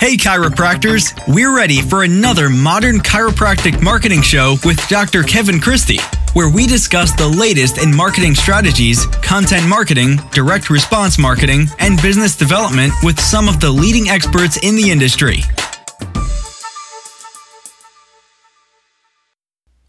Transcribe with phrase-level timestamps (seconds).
[0.00, 1.12] Hey, chiropractors!
[1.26, 5.24] We're ready for another modern chiropractic marketing show with Dr.
[5.24, 5.98] Kevin Christie,
[6.34, 12.36] where we discuss the latest in marketing strategies, content marketing, direct response marketing, and business
[12.36, 15.42] development with some of the leading experts in the industry.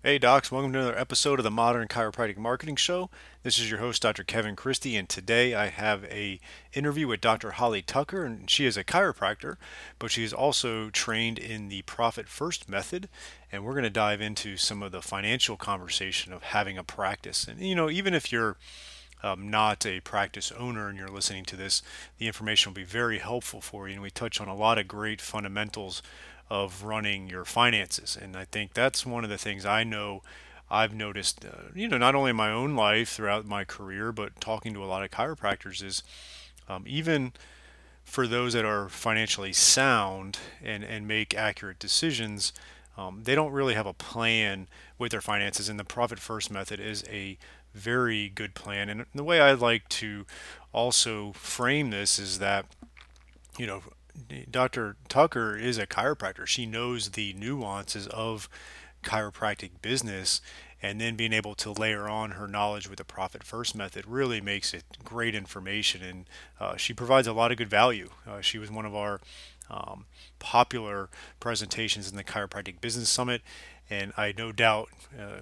[0.01, 3.09] Hey docs, welcome to another episode of the Modern Chiropractic Marketing Show.
[3.43, 4.23] This is your host Dr.
[4.23, 6.39] Kevin Christie and today I have a
[6.71, 7.51] interview with Dr.
[7.51, 9.57] Holly Tucker and she is a chiropractor,
[9.99, 13.09] but she is also trained in the Profit First method
[13.51, 17.45] and we're going to dive into some of the financial conversation of having a practice.
[17.45, 18.55] And you know, even if you're
[19.21, 21.81] um, not a practice owner and you're listening to this,
[22.19, 23.95] the information will be very helpful for you.
[23.95, 26.01] And we touch on a lot of great fundamentals
[26.49, 28.17] of running your finances.
[28.19, 30.21] And I think that's one of the things I know
[30.71, 34.39] I've noticed, uh, you know, not only in my own life throughout my career, but
[34.39, 36.03] talking to a lot of chiropractors is
[36.67, 37.33] um, even
[38.03, 42.53] for those that are financially sound and, and make accurate decisions,
[42.97, 45.69] um, they don't really have a plan with their finances.
[45.69, 47.37] And the profit first method is a
[47.73, 48.89] very good plan.
[48.89, 50.25] And the way I like to
[50.73, 52.65] also frame this is that,
[53.57, 53.81] you know,
[54.49, 54.95] Dr.
[55.07, 56.45] Tucker is a chiropractor.
[56.45, 58.49] She knows the nuances of
[59.03, 60.41] chiropractic business
[60.81, 64.41] and then being able to layer on her knowledge with the profit first method really
[64.41, 66.25] makes it great information and
[66.59, 69.19] uh, she provides a lot of good value uh, she was one of our
[69.69, 70.05] um,
[70.39, 71.09] popular
[71.39, 73.41] presentations in the chiropractic business summit
[73.89, 75.39] and i no doubt uh,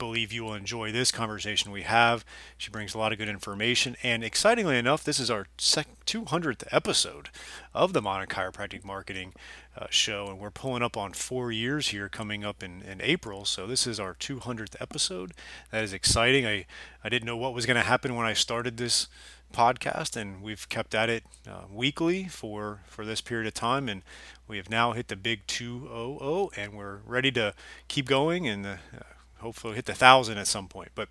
[0.00, 2.24] believe you will enjoy this conversation we have.
[2.56, 3.96] She brings a lot of good information.
[4.02, 7.28] And excitingly enough, this is our 200th episode
[7.74, 9.34] of the Modern Chiropractic Marketing
[9.76, 10.26] uh, Show.
[10.28, 13.44] And we're pulling up on four years here coming up in, in April.
[13.44, 15.32] So this is our 200th episode.
[15.70, 16.46] That is exciting.
[16.46, 16.64] I,
[17.04, 19.06] I didn't know what was going to happen when I started this
[19.52, 24.02] podcast and we've kept at it uh, weekly for for this period of time and
[24.46, 27.52] we have now hit the big 200 and we're ready to
[27.88, 29.02] keep going and the uh,
[29.40, 30.90] hopefully hit the thousand at some point.
[30.94, 31.08] But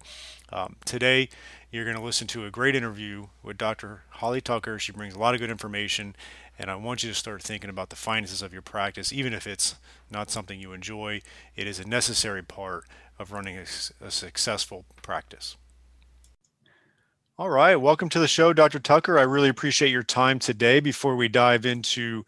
[0.51, 1.29] um, today
[1.71, 4.01] you're going to listen to a great interview with Dr.
[4.09, 4.79] Holly Tucker.
[4.79, 6.15] She brings a lot of good information,
[6.57, 9.45] and I want you to start thinking about the finances of your practice, even if
[9.45, 9.75] it's
[10.09, 11.21] not something you enjoy.
[11.55, 12.85] It is a necessary part
[13.19, 13.65] of running a,
[14.03, 15.57] a successful practice.
[17.39, 18.79] All right, welcome to the show, Dr.
[18.79, 19.17] Tucker.
[19.17, 20.81] I really appreciate your time today.
[20.81, 22.25] Before we dive into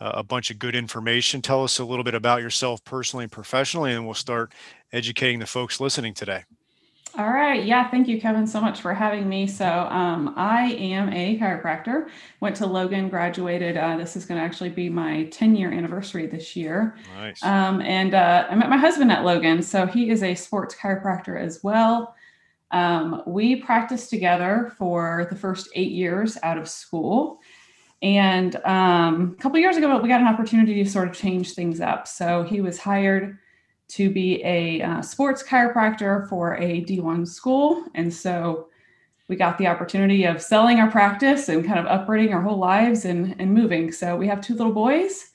[0.00, 3.30] uh, a bunch of good information, tell us a little bit about yourself personally and
[3.30, 4.54] professionally, and we'll start
[4.90, 6.44] educating the folks listening today.
[7.18, 7.62] All right.
[7.62, 7.90] Yeah.
[7.90, 9.46] Thank you, Kevin, so much for having me.
[9.46, 12.08] So, um, I am a chiropractor.
[12.40, 13.76] Went to Logan, graduated.
[13.76, 16.96] Uh, this is going to actually be my 10 year anniversary this year.
[17.18, 17.42] Nice.
[17.44, 19.62] Um, and uh, I met my husband at Logan.
[19.62, 22.16] So, he is a sports chiropractor as well.
[22.74, 27.38] Um, we practiced together for the first eight years out of school.
[28.02, 31.80] And um, a couple years ago, we got an opportunity to sort of change things
[31.80, 32.08] up.
[32.08, 33.38] So he was hired
[33.90, 37.84] to be a uh, sports chiropractor for a D1 school.
[37.94, 38.66] And so
[39.28, 43.04] we got the opportunity of selling our practice and kind of uprooting our whole lives
[43.04, 43.92] and, and moving.
[43.92, 45.30] So we have two little boys.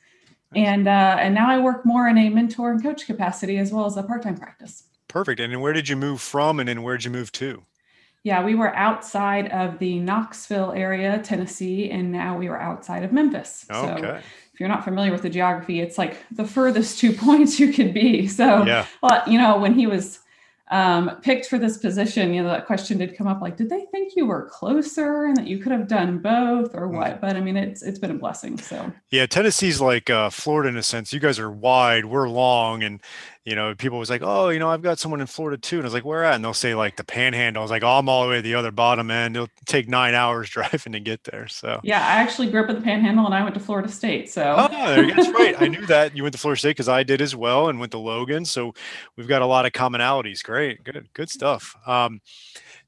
[0.56, 3.86] And uh, and now I work more in a mentor and coach capacity as well
[3.86, 4.89] as a part-time practice.
[5.10, 5.42] Perfect.
[5.42, 7.64] And then where did you move from and then where did you move to?
[8.24, 13.14] Yeah, we were outside of the Knoxville area, Tennessee, and now we are outside of
[13.14, 13.66] Memphis.
[13.72, 14.02] Okay.
[14.02, 14.20] So
[14.54, 17.94] if you're not familiar with the geography, it's like the furthest two points you could
[17.94, 18.28] be.
[18.28, 18.86] So, yeah.
[19.02, 20.20] well, you know, when he was
[20.70, 23.86] um, picked for this position, you know, that question did come up like, did they
[23.86, 27.16] think you were closer and that you could have done both or what?
[27.16, 27.22] Mm.
[27.22, 28.60] But I mean, it's it's been a blessing.
[28.60, 31.12] So yeah, Tennessee's like uh, Florida in a sense.
[31.12, 33.02] You guys are wide, we're long, and
[33.50, 35.78] you know, people was like, oh, you know, I've got someone in Florida too.
[35.78, 36.36] And I was like, where at?
[36.36, 37.62] And they'll say like the panhandle.
[37.62, 39.36] I was like, oh, I'm all the way to the other bottom end.
[39.36, 41.48] It'll take nine hours driving to get there.
[41.48, 44.30] So yeah, I actually grew up in the panhandle and I went to Florida State.
[44.30, 45.60] So oh, that's right.
[45.60, 47.92] I knew that you went to Florida State because I did as well and went
[47.94, 48.46] to Logan.
[48.46, 48.74] So
[49.16, 50.44] we've got a lot of commonalities.
[50.44, 50.84] Great.
[50.84, 51.76] Good, good stuff.
[51.88, 52.22] Um,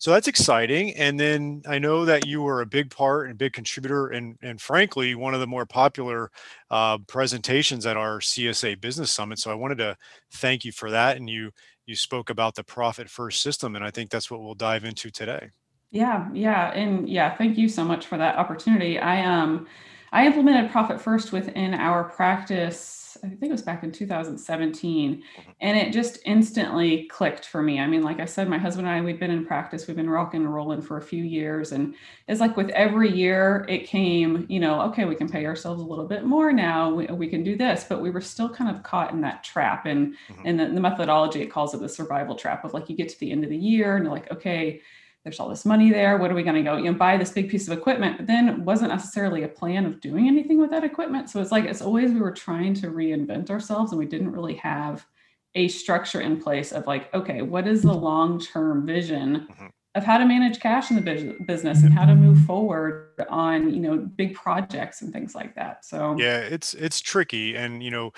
[0.01, 0.95] so that's exciting.
[0.95, 4.59] And then I know that you were a big part and big contributor, and and
[4.59, 6.31] frankly, one of the more popular
[6.72, 9.37] uh, presentations at our CSA Business Summit.
[9.37, 9.96] So I wanted to
[10.34, 11.17] thank you for that.
[11.17, 11.52] And you
[11.85, 15.11] you spoke about the profit first system, and I think that's what we'll dive into
[15.11, 15.52] today.
[15.91, 18.97] Yeah, yeah, and yeah, thank you so much for that opportunity.
[18.97, 19.67] I um
[20.11, 25.16] I implemented profit first within our practice I think it was back in 2017.
[25.16, 25.52] Mm-hmm.
[25.61, 27.79] And it just instantly clicked for me.
[27.79, 30.09] I mean, like I said, my husband and I, we've been in practice, we've been
[30.09, 31.72] rocking and rolling for a few years.
[31.72, 31.93] And
[32.28, 35.85] it's like with every year, it came, you know, okay, we can pay ourselves a
[35.85, 36.91] little bit more now.
[36.93, 37.85] We, we can do this.
[37.87, 39.85] But we were still kind of caught in that trap.
[39.85, 40.41] And, mm-hmm.
[40.46, 43.19] and the, the methodology, it calls it the survival trap of like you get to
[43.19, 44.81] the end of the year and you're like, okay,
[45.23, 46.18] there's all this money there.
[46.18, 48.18] What are we going to go, you know, buy this big piece of equipment?
[48.18, 51.29] But then it wasn't necessarily a plan of doing anything with that equipment.
[51.29, 54.56] So it's like, it's always we were trying to reinvent ourselves and we didn't really
[54.56, 55.06] have
[55.53, 59.68] a structure in place of like, okay, what is the long term vision mm-hmm.
[59.96, 63.79] of how to manage cash in the business and how to move forward on, you
[63.79, 65.85] know, big projects and things like that.
[65.85, 67.56] So, yeah, it's, it's tricky.
[67.56, 68.14] And, you know,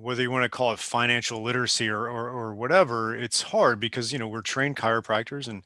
[0.00, 4.12] whether you want to call it financial literacy or, or, or whatever, it's hard because
[4.12, 5.62] you know we're trained chiropractors and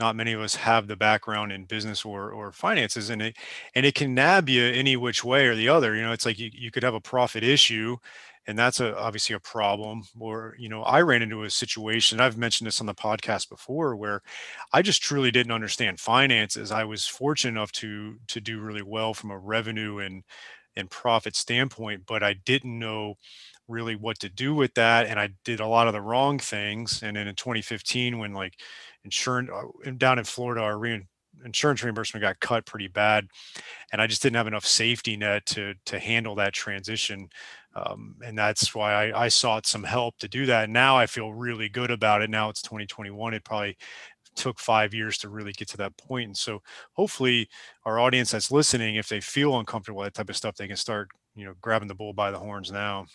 [0.00, 3.36] not many of us have the background in business or or finances, and it
[3.74, 5.94] and it can nab you any which way or the other.
[5.94, 7.96] You know, it's like you, you could have a profit issue,
[8.46, 10.02] and that's a obviously a problem.
[10.18, 12.20] Or you know, I ran into a situation.
[12.20, 14.22] I've mentioned this on the podcast before where
[14.72, 16.72] I just truly didn't understand finances.
[16.72, 20.24] I was fortunate enough to to do really well from a revenue and
[20.76, 23.14] and profit standpoint, but I didn't know
[23.68, 27.02] really what to do with that and i did a lot of the wrong things
[27.02, 28.60] and then in 2015 when like
[29.04, 31.06] insurance uh, down in florida our re-
[31.44, 33.26] insurance reimbursement got cut pretty bad
[33.92, 37.28] and i just didn't have enough safety net to to handle that transition
[37.74, 41.32] um, and that's why I, I sought some help to do that now i feel
[41.32, 43.76] really good about it now it's 2021 it probably
[44.34, 46.26] took five years to really get to that point.
[46.26, 46.62] and so
[46.94, 47.48] hopefully
[47.84, 50.76] our audience that's listening if they feel uncomfortable with that type of stuff they can
[50.76, 53.06] start you know grabbing the bull by the horns now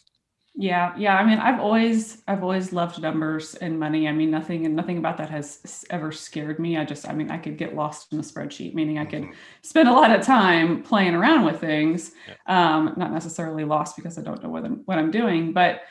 [0.60, 1.16] yeah, yeah.
[1.16, 4.08] I mean, I've always, I've always loved numbers and money.
[4.08, 6.78] I mean, nothing and nothing about that has ever scared me.
[6.78, 9.34] I just, I mean, I could get lost in a spreadsheet, meaning I could mm-hmm.
[9.62, 12.12] spend a lot of time playing around with things.
[12.28, 12.36] Yeah.
[12.48, 15.82] Um, not necessarily lost because I don't know what I'm, what I'm doing, but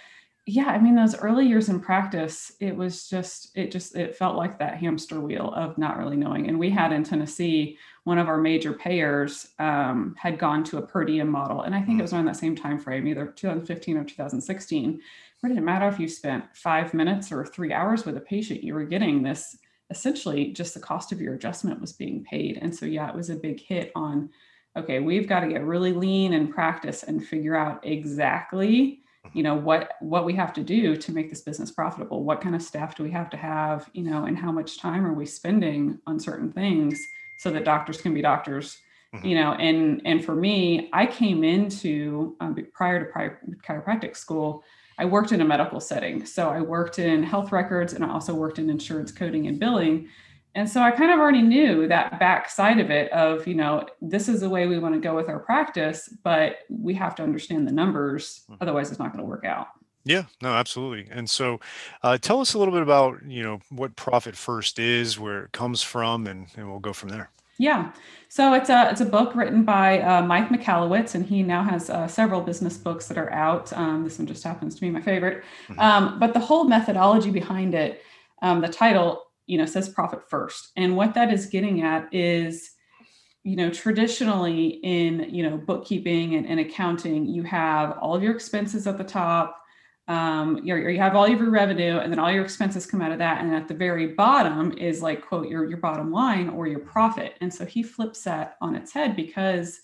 [0.48, 4.36] yeah, I mean, those early years in practice, it was just, it just, it felt
[4.36, 6.48] like that hamster wheel of not really knowing.
[6.48, 10.86] And we had in Tennessee, one of our major payers um, had gone to a
[10.86, 11.62] per diem model.
[11.62, 15.00] And I think it was around that same time frame, either 2015 or 2016,
[15.40, 18.62] where it didn't matter if you spent five minutes or three hours with a patient,
[18.62, 19.58] you were getting this
[19.90, 22.60] essentially just the cost of your adjustment was being paid.
[22.62, 24.30] And so, yeah, it was a big hit on,
[24.76, 29.00] okay, we've got to get really lean and practice and figure out exactly
[29.32, 32.24] you know what what we have to do to make this business profitable?
[32.24, 35.06] What kind of staff do we have to have you know and how much time
[35.06, 38.78] are we spending on certain things so that doctors can be doctors?
[39.14, 39.26] Mm-hmm.
[39.28, 44.64] you know and and for me i came into um, prior to prior chiropractic school
[44.98, 46.26] i worked in a medical setting.
[46.26, 50.08] So i worked in health records and i also worked in insurance coding and billing
[50.56, 53.86] and so I kind of already knew that back side of it of, you know,
[54.00, 57.22] this is the way we want to go with our practice, but we have to
[57.22, 58.44] understand the numbers.
[58.44, 58.62] Mm-hmm.
[58.62, 59.68] Otherwise, it's not going to work out.
[60.04, 61.08] Yeah, no, absolutely.
[61.10, 61.60] And so
[62.02, 65.52] uh, tell us a little bit about, you know, what Profit First is, where it
[65.52, 67.30] comes from, and, and we'll go from there.
[67.58, 67.92] Yeah.
[68.28, 71.90] So it's a it's a book written by uh, Mike Michalowicz, and he now has
[71.90, 73.72] uh, several business books that are out.
[73.72, 75.44] Um, this one just happens to be my favorite.
[75.68, 75.80] Mm-hmm.
[75.80, 78.02] Um, but the whole methodology behind it,
[78.42, 80.72] um, the title you know says profit first.
[80.76, 82.70] And what that is getting at is
[83.42, 88.34] you know traditionally in you know bookkeeping and, and accounting you have all of your
[88.34, 89.62] expenses at the top
[90.08, 93.10] um, you, you have all of your revenue and then all your expenses come out
[93.10, 93.42] of that.
[93.42, 97.36] And at the very bottom is like quote your, your bottom line or your profit.
[97.40, 99.80] And so he flips that on its head because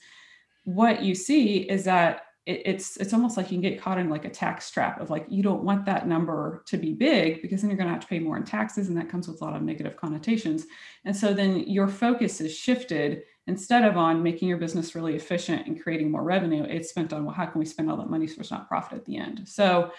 [0.64, 4.10] what you see is that it, it's it's almost like you can get caught in
[4.10, 7.60] like a tax trap of like you don't want that number to be big because
[7.60, 9.44] then you're going to have to pay more in taxes and that comes with a
[9.44, 10.66] lot of negative connotations.
[11.04, 13.22] And so then your focus is shifted.
[13.48, 17.24] Instead of on making your business really efficient and creating more revenue it's spent on
[17.24, 19.42] well how can we spend all that money so it's not profit at the end?
[19.46, 19.90] So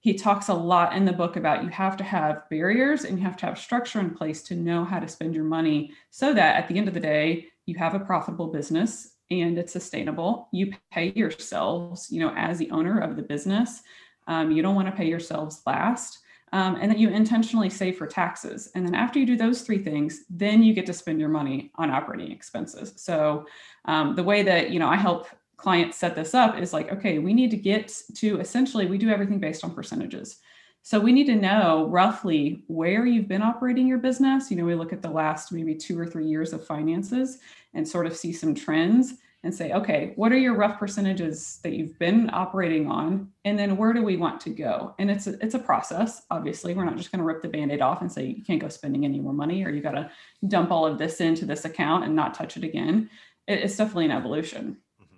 [0.00, 3.24] he talks a lot in the book about you have to have barriers and you
[3.24, 6.56] have to have structure in place to know how to spend your money so that
[6.56, 10.48] at the end of the day you have a profitable business and it's sustainable.
[10.52, 13.82] You pay yourselves, you know, as the owner of the business.
[14.28, 16.18] Um, you don't want to pay yourselves last.
[16.52, 18.70] Um, and then you intentionally save for taxes.
[18.74, 21.72] And then after you do those three things, then you get to spend your money
[21.74, 22.94] on operating expenses.
[22.96, 23.46] So
[23.84, 27.18] um, the way that you know I help clients set this up is like, okay,
[27.18, 30.38] we need to get to essentially we do everything based on percentages.
[30.86, 34.52] So we need to know roughly where you've been operating your business.
[34.52, 37.38] You know, we look at the last maybe two or three years of finances
[37.74, 41.72] and sort of see some trends and say, okay, what are your rough percentages that
[41.72, 43.32] you've been operating on?
[43.44, 44.94] And then where do we want to go?
[45.00, 46.22] And it's a, it's a process.
[46.30, 48.68] Obviously, we're not just going to rip the band-aid off and say you can't go
[48.68, 50.08] spending any more money or you got to
[50.46, 53.10] dump all of this into this account and not touch it again.
[53.48, 54.76] It, it's definitely an evolution.
[55.02, 55.16] Mm-hmm.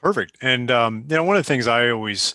[0.00, 0.38] Perfect.
[0.40, 2.32] And um, you know, one of the things I always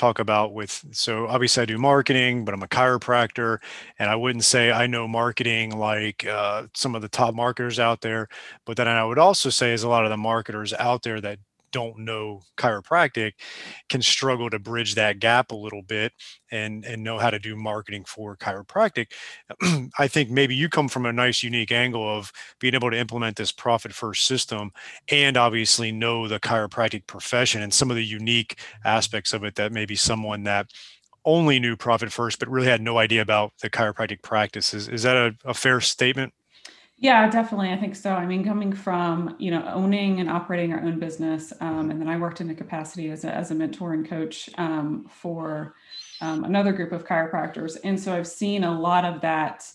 [0.00, 3.58] talk about with so obviously I do marketing, but I'm a chiropractor,
[3.98, 8.00] and I wouldn't say I know marketing like uh, some of the top marketers out
[8.00, 8.28] there.
[8.66, 11.38] But then I would also say is a lot of the marketers out there that
[11.72, 13.32] don't know chiropractic
[13.88, 16.12] can struggle to bridge that gap a little bit
[16.50, 19.08] and and know how to do marketing for chiropractic.
[19.98, 23.36] I think maybe you come from a nice unique angle of being able to implement
[23.36, 24.70] this profit first system
[25.08, 29.72] and obviously know the chiropractic profession and some of the unique aspects of it that
[29.72, 30.66] maybe someone that
[31.24, 34.88] only knew profit first but really had no idea about the chiropractic practices.
[34.88, 36.32] Is that a, a fair statement
[37.00, 37.70] yeah, definitely.
[37.70, 38.12] I think so.
[38.12, 42.08] I mean, coming from you know owning and operating our own business, um, and then
[42.08, 45.74] I worked in a capacity as a, as a mentor and coach um, for
[46.20, 49.66] um, another group of chiropractors, and so I've seen a lot of that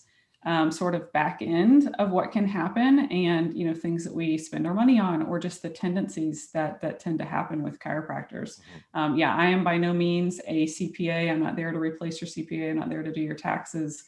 [0.45, 4.37] um, sort of back end of what can happen, and you know things that we
[4.37, 8.59] spend our money on, or just the tendencies that that tend to happen with chiropractors.
[8.59, 8.99] Mm-hmm.
[8.99, 11.31] Um, yeah, I am by no means a CPA.
[11.31, 12.69] I'm not there to replace your CPA.
[12.69, 14.03] I'm not there to do your taxes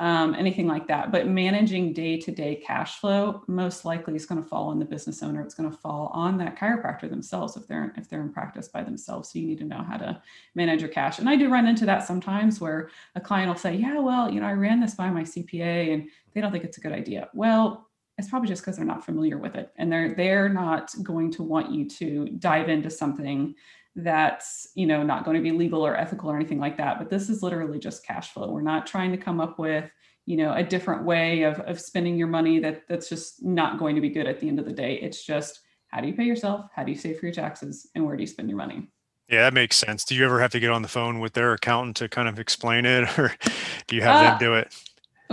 [0.00, 1.12] um, anything like that.
[1.12, 4.84] But managing day to day cash flow most likely is going to fall on the
[4.86, 5.42] business owner.
[5.42, 8.82] It's going to fall on that chiropractor themselves if they're if they're in practice by
[8.82, 9.30] themselves.
[9.30, 10.20] So you need to know how to
[10.54, 11.18] manage your cash.
[11.18, 14.40] And I do run into that sometimes where a client will say, "Yeah, well, you
[14.40, 17.28] know, I ran this by my CPA and they don't think it's a good idea."
[17.34, 21.30] Well, it's probably just because they're not familiar with it and they're they're not going
[21.32, 23.54] to want you to dive into something
[23.96, 27.10] that's you know not going to be legal or ethical or anything like that but
[27.10, 28.50] this is literally just cash flow.
[28.50, 29.90] We're not trying to come up with
[30.26, 33.94] you know a different way of, of spending your money that that's just not going
[33.96, 34.94] to be good at the end of the day.
[34.94, 36.66] It's just how do you pay yourself?
[36.74, 37.88] How do you save for your taxes?
[37.94, 38.88] And where do you spend your money?
[39.28, 40.04] Yeah that makes sense.
[40.04, 42.38] Do you ever have to get on the phone with their accountant to kind of
[42.38, 43.32] explain it or
[43.88, 44.74] do you have uh, them do it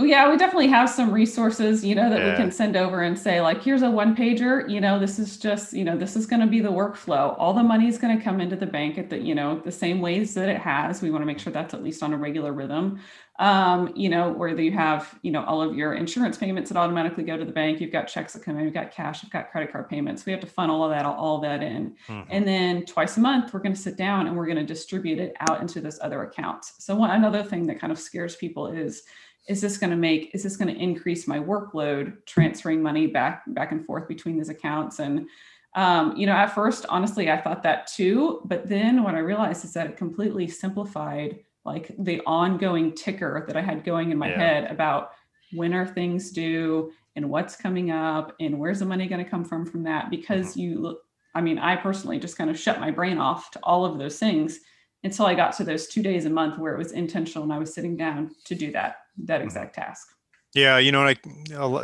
[0.04, 2.30] yeah, we definitely have some resources, you know, that yeah.
[2.30, 5.36] we can send over and say, like, here's a one pager, you know, this is
[5.36, 7.34] just, you know, this is going to be the workflow.
[7.36, 9.72] All the money is going to come into the bank at the, you know, the
[9.72, 11.02] same ways that it has.
[11.02, 13.00] We want to make sure that's at least on a regular rhythm.
[13.40, 17.22] Um, you know, where you have, you know, all of your insurance payments that automatically
[17.22, 17.80] go to the bank.
[17.80, 20.26] You've got checks that come in, you've got cash, you've got credit card payments.
[20.26, 21.94] We have to funnel all of that, all that in.
[22.08, 22.28] Mm-hmm.
[22.30, 25.20] And then twice a month, we're going to sit down and we're going to distribute
[25.20, 26.64] it out into this other account.
[26.78, 29.04] So one another thing that kind of scares people is
[29.48, 33.42] is this going to make is this going to increase my workload transferring money back
[33.48, 35.26] back and forth between these accounts and
[35.74, 39.64] um, you know at first honestly i thought that too but then what i realized
[39.64, 44.28] is that it completely simplified like the ongoing ticker that i had going in my
[44.28, 44.38] yeah.
[44.38, 45.12] head about
[45.52, 49.44] when are things due and what's coming up and where's the money going to come
[49.44, 50.60] from from that because mm-hmm.
[50.60, 51.00] you look
[51.34, 54.18] i mean i personally just kind of shut my brain off to all of those
[54.18, 54.60] things
[55.04, 57.58] until i got to those two days a month where it was intentional and i
[57.58, 59.46] was sitting down to do that that mm-hmm.
[59.46, 60.08] exact task.
[60.54, 61.24] Yeah, you know, like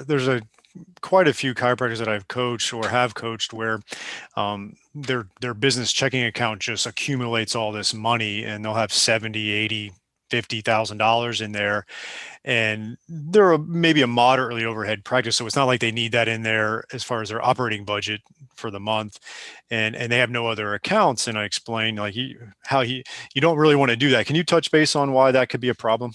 [0.06, 0.42] there's a
[1.02, 3.80] quite a few chiropractors that I've coached or have coached where
[4.36, 9.50] um, their their business checking account just accumulates all this money and they'll have 70,
[9.50, 9.92] 80,
[10.30, 11.86] fifty thousand dollars in there,
[12.44, 16.28] and they're a, maybe a moderately overhead practice, so it's not like they need that
[16.28, 18.20] in there as far as their operating budget
[18.54, 19.18] for the month,
[19.70, 21.28] and and they have no other accounts.
[21.28, 23.04] And I explained like he, how he
[23.34, 24.26] you don't really want to do that.
[24.26, 26.12] Can you touch base on why that could be a problem?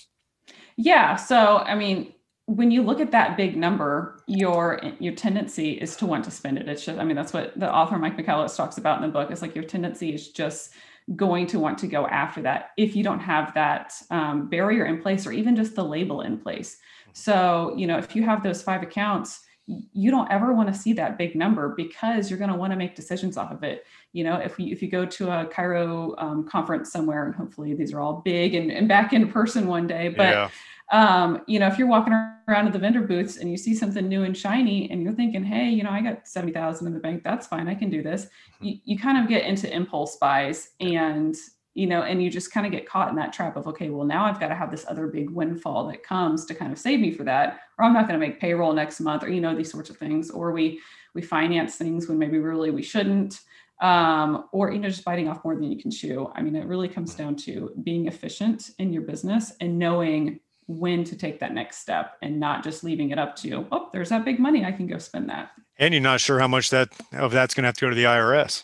[0.75, 1.15] Yeah.
[1.17, 2.13] So, I mean,
[2.45, 6.57] when you look at that big number, your your tendency is to want to spend
[6.57, 6.67] it.
[6.67, 9.29] It's just, I mean, that's what the author Mike Michalowicz talks about in the book.
[9.29, 10.71] It's like your tendency is just
[11.15, 15.01] going to want to go after that if you don't have that um, barrier in
[15.01, 16.77] place or even just the label in place.
[17.13, 20.93] So, you know, if you have those five accounts, you don't ever want to see
[20.93, 23.85] that big number because you're going to want to make decisions off of it.
[24.13, 27.75] You know, if you if you go to a chiro um, conference somewhere, and hopefully
[27.75, 30.49] these are all big and, and back in person one day, but yeah
[30.91, 34.07] um, you know, if you're walking around at the vendor booths and you see something
[34.07, 37.23] new and shiny and you're thinking, hey, you know, I got 70,000 in the bank,
[37.23, 38.25] that's fine, I can do this.
[38.25, 38.65] Mm-hmm.
[38.65, 41.35] You, you kind of get into impulse buys and,
[41.75, 44.05] you know, and you just kind of get caught in that trap of, okay, well,
[44.05, 46.99] now I've got to have this other big windfall that comes to kind of save
[46.99, 49.55] me for that, or I'm not going to make payroll next month, or, you know,
[49.55, 50.79] these sorts of things, or we,
[51.13, 53.41] we finance things when maybe really we shouldn't
[53.81, 56.65] um, or you know just biting off more than you can chew i mean it
[56.65, 57.23] really comes mm-hmm.
[57.23, 60.39] down to being efficient in your business and knowing
[60.69, 64.09] when to take that next step and not just leaving it up to oh there's
[64.09, 65.49] that big money i can go spend that.
[65.79, 67.95] And you're not sure how much that of that's going to have to go to
[67.95, 68.63] the irs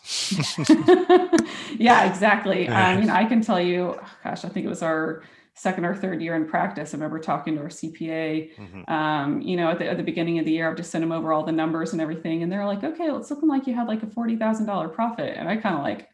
[1.80, 2.68] yeah exactly.
[2.68, 5.96] I mean i can tell you oh, gosh i think it was our second or
[5.96, 8.92] third year in practice i remember talking to our cpa mm-hmm.
[8.92, 11.10] um, you know at the, at the beginning of the year i've just sent them
[11.10, 13.74] over all the numbers and everything and they're like okay well, it's looking like you
[13.74, 16.08] had like a $40000 profit and i kind of like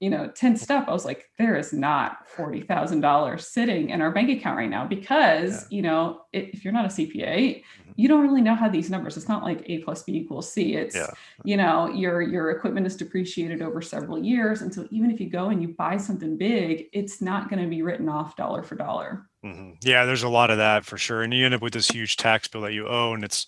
[0.00, 0.88] you know, tensed up.
[0.88, 5.66] I was like, there is not $40,000 sitting in our bank account right now because,
[5.70, 5.76] yeah.
[5.76, 7.92] you know, if you're not a CPA, mm-hmm.
[7.96, 10.74] you don't really know how these numbers, it's not like A plus B equals C.
[10.74, 11.10] It's, yeah.
[11.44, 14.62] you know, your, your equipment is depreciated over several years.
[14.62, 17.68] And so even if you go and you buy something big, it's not going to
[17.68, 19.26] be written off dollar for dollar.
[19.44, 19.72] Mm-hmm.
[19.82, 21.22] Yeah, there's a lot of that for sure.
[21.22, 23.12] And you end up with this huge tax bill that you owe.
[23.12, 23.46] And it's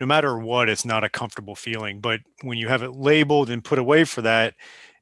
[0.00, 2.00] no matter what, it's not a comfortable feeling.
[2.00, 4.54] But when you have it labeled and put away for that,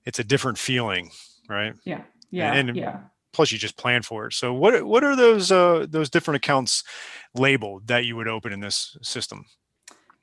[0.06, 1.10] it's a different feeling,
[1.48, 1.74] right?
[1.84, 2.02] Yeah.
[2.30, 2.54] Yeah.
[2.54, 3.00] And, yeah.
[3.32, 4.32] Plus, you just plan for it.
[4.32, 6.82] So, what what are those uh, those different accounts
[7.34, 9.44] labeled that you would open in this system?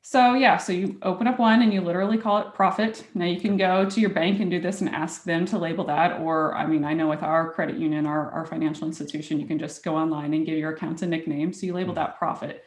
[0.06, 3.08] So yeah, so you open up one and you literally call it profit.
[3.14, 5.86] Now you can go to your bank and do this and ask them to label
[5.86, 6.20] that.
[6.20, 9.58] Or I mean, I know with our credit union, our, our financial institution, you can
[9.58, 11.54] just go online and give your accounts a nickname.
[11.54, 12.66] So you label that profit.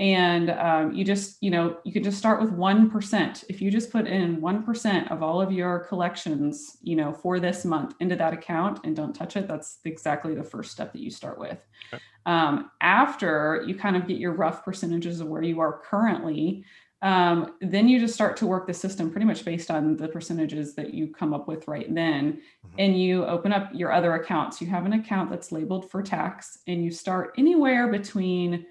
[0.00, 3.44] And um, you just, you know, you can just start with 1%.
[3.48, 7.64] If you just put in 1% of all of your collections, you know, for this
[7.64, 11.10] month into that account and don't touch it, that's exactly the first step that you
[11.10, 11.64] start with.
[11.92, 12.02] Okay.
[12.26, 16.64] Um, after you kind of get your rough percentages of where you are currently,
[17.02, 20.74] um, then you just start to work the system pretty much based on the percentages
[20.74, 22.32] that you come up with right then.
[22.32, 22.74] Mm-hmm.
[22.78, 24.60] And you open up your other accounts.
[24.60, 28.66] You have an account that's labeled for tax, and you start anywhere between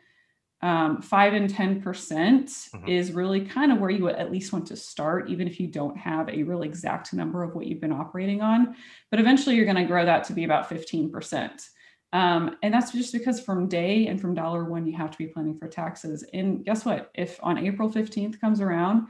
[0.63, 2.87] um, five and 10% mm-hmm.
[2.87, 5.97] is really kind of where you at least want to start, even if you don't
[5.97, 8.73] have a real exact number of what you've been operating on.
[9.11, 11.67] But eventually you're going to grow that to be about 15%.
[12.13, 15.27] Um, and that's just because from day and from dollar one, you have to be
[15.27, 16.23] planning for taxes.
[16.33, 17.11] And guess what?
[17.13, 19.07] If on April 15th comes around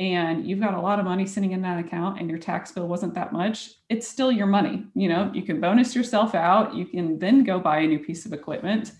[0.00, 2.88] and you've got a lot of money sitting in that account and your tax bill
[2.88, 4.84] wasn't that much, it's still your money.
[4.94, 6.74] You know, you can bonus yourself out.
[6.74, 8.90] You can then go buy a new piece of equipment.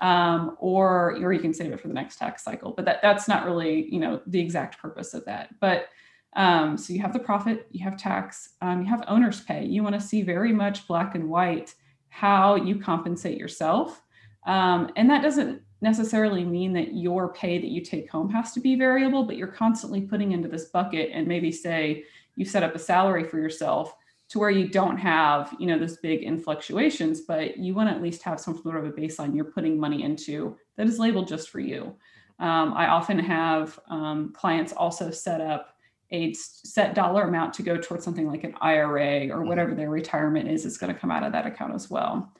[0.00, 2.72] Um, or, or you can save it for the next tax cycle.
[2.72, 5.54] But that, that's not really, you know, the exact purpose of that.
[5.60, 5.88] But
[6.36, 9.64] um, so you have the profit, you have tax, um, you have owner's pay.
[9.64, 11.74] You want to see very much black and white
[12.08, 14.02] how you compensate yourself.
[14.46, 18.60] Um, and that doesn't necessarily mean that your pay that you take home has to
[18.60, 22.04] be variable, but you're constantly putting into this bucket and maybe say
[22.36, 23.94] you set up a salary for yourself
[24.34, 27.94] to where you don't have, you know, those big in fluctuations, but you want to
[27.94, 31.28] at least have some sort of a baseline you're putting money into that is labeled
[31.28, 31.94] just for you.
[32.40, 35.76] Um, I often have um, clients also set up
[36.10, 39.46] a set dollar amount to go towards something like an IRA or mm-hmm.
[39.46, 42.32] whatever their retirement is, it's going to come out of that account as well.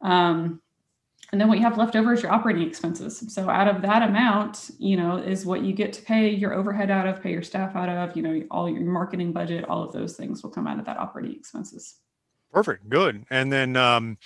[0.00, 0.61] Um,
[1.32, 3.24] and then what you have left over is your operating expenses.
[3.34, 6.90] So out of that amount, you know, is what you get to pay your overhead
[6.90, 9.92] out of, pay your staff out of, you know, all your marketing budget, all of
[9.92, 11.96] those things will come out of that operating expenses.
[12.52, 12.86] Perfect.
[12.90, 13.24] Good.
[13.30, 14.18] And then um,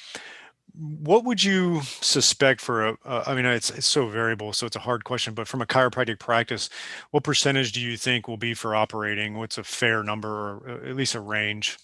[0.74, 2.96] what would you suspect for a?
[3.04, 5.32] Uh, I mean, it's, it's so variable, so it's a hard question.
[5.32, 6.68] But from a chiropractic practice,
[7.12, 9.36] what percentage do you think will be for operating?
[9.36, 11.78] What's a fair number, or uh, at least a range?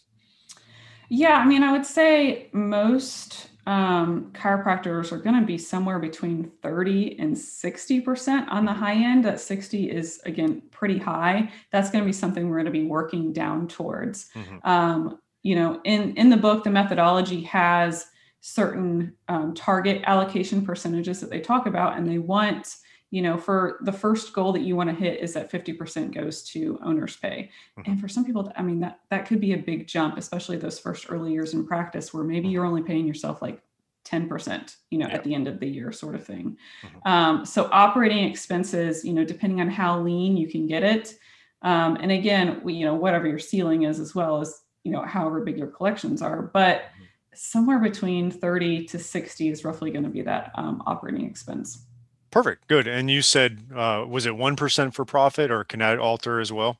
[1.08, 6.50] Yeah, I mean, I would say most um, chiropractors are going to be somewhere between
[6.62, 9.24] 30 and 60% on the high end.
[9.24, 11.50] That 60 is, again, pretty high.
[11.70, 14.30] That's going to be something we're going to be working down towards.
[14.34, 14.68] Mm-hmm.
[14.68, 18.06] Um, you know, in, in the book, the methodology has
[18.40, 22.76] certain um, target allocation percentages that they talk about and they want
[23.12, 26.42] you know for the first goal that you want to hit is that 50% goes
[26.44, 27.90] to owner's pay mm-hmm.
[27.90, 30.78] and for some people i mean that that could be a big jump especially those
[30.78, 33.60] first early years in practice where maybe you're only paying yourself like
[34.04, 35.14] 10% you know yep.
[35.14, 37.08] at the end of the year sort of thing mm-hmm.
[37.08, 41.14] um, so operating expenses you know depending on how lean you can get it
[41.62, 45.02] um, and again we, you know whatever your ceiling is as well as you know
[45.02, 50.04] however big your collections are but mm-hmm somewhere between 30 to 60 is roughly going
[50.04, 51.86] to be that um, operating expense.
[52.32, 52.66] Perfect.
[52.66, 52.88] Good.
[52.88, 56.78] And you said, uh, was it 1% for profit or can that alter as well?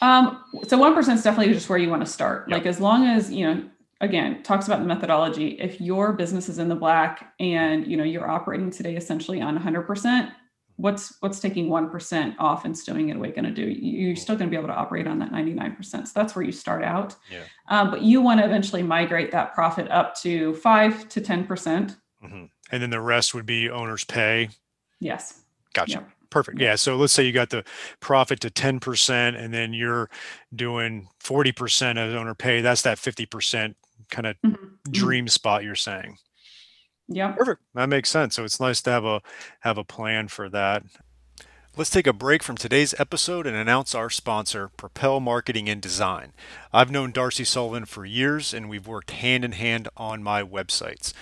[0.00, 2.48] Um, so 1% is definitely just where you want to start.
[2.48, 2.58] Yep.
[2.58, 3.68] Like as long as, you know,
[4.00, 5.60] again, talks about the methodology.
[5.60, 9.58] If your business is in the black and, you know, you're operating today essentially on
[9.58, 10.32] 100%,
[10.76, 14.48] what's what's taking 1% off and stowing it away going to do you're still going
[14.48, 17.42] to be able to operate on that 99% so that's where you start out yeah.
[17.66, 22.44] um, but you want to eventually migrate that profit up to 5 to 10% mm-hmm.
[22.70, 24.50] and then the rest would be owner's pay
[25.00, 25.42] yes
[25.74, 26.10] gotcha yep.
[26.30, 26.60] Perfect.
[26.60, 26.74] Yeah.
[26.74, 27.64] So let's say you got the
[28.00, 29.10] profit to 10%
[29.42, 30.10] and then you're
[30.54, 32.60] doing 40% of owner pay.
[32.60, 33.74] That's that 50%
[34.10, 34.66] kind of mm-hmm.
[34.90, 36.18] dream spot you're saying.
[37.08, 37.32] Yeah.
[37.32, 37.62] Perfect.
[37.74, 38.34] That makes sense.
[38.34, 39.22] So it's nice to have a
[39.60, 40.82] have a plan for that.
[41.78, 46.32] Let's take a break from today's episode and announce our sponsor, Propel Marketing and Design.
[46.72, 51.12] I've known Darcy Sullivan for years and we've worked hand in hand on my websites.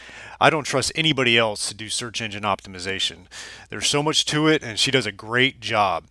[0.41, 3.27] I don't trust anybody else to do search engine optimization.
[3.69, 6.05] There's so much to it and she does a great job.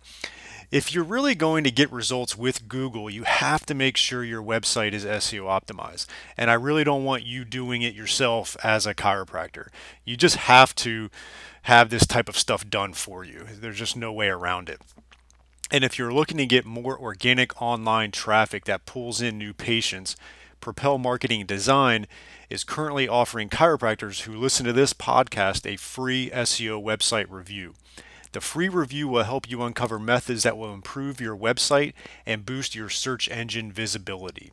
[0.70, 4.42] If you're really going to get results with Google, you have to make sure your
[4.42, 6.06] website is SEO optimized.
[6.36, 9.68] And I really don't want you doing it yourself as a chiropractor.
[10.04, 11.08] You just have to
[11.62, 13.46] have this type of stuff done for you.
[13.52, 14.80] There's just no way around it.
[15.70, 20.16] And if you're looking to get more organic online traffic that pulls in new patients,
[20.60, 22.06] Propel Marketing Design
[22.50, 27.74] is currently offering chiropractors who listen to this podcast a free SEO website review.
[28.36, 31.94] The free review will help you uncover methods that will improve your website
[32.26, 34.52] and boost your search engine visibility.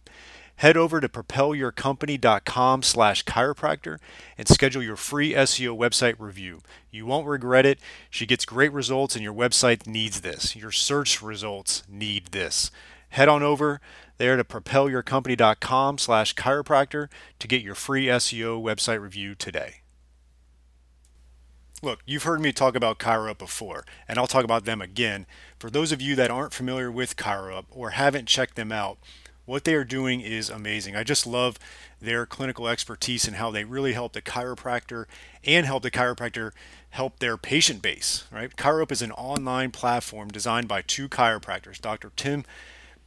[0.56, 3.98] Head over to propelyourcompany.com slash chiropractor
[4.38, 6.62] and schedule your free SEO website review.
[6.92, 7.80] You won't regret it.
[8.10, 10.56] She gets great results and your website needs this.
[10.56, 12.72] Your search results need this.
[13.10, 13.82] Head on over
[14.18, 19.83] there to propelyourcompany.com slash chiropractor to get your free SEO website review today.
[21.84, 25.26] Look, you've heard me talk about ChiroUp before, and I'll talk about them again.
[25.60, 29.00] For those of you that aren't familiar with ChiroUp or haven't checked them out,
[29.44, 30.96] what they are doing is amazing.
[30.96, 31.60] I just love
[32.00, 35.08] their clinical expertise and how they really help the chiropractor
[35.44, 36.52] and help the chiropractor
[36.92, 38.56] help their patient base, right?
[38.56, 42.14] ChiroUp is an online platform designed by two chiropractors, Dr.
[42.16, 42.46] Tim